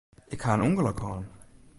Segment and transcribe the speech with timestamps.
[0.33, 1.23] Ik ha in ûngelok hân.